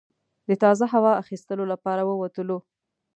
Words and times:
د 0.47 0.49
تازه 0.63 0.85
هوا 0.93 1.11
اخیستلو 1.21 1.63
لپاره 1.73 2.01
ووتلو. 2.05 2.57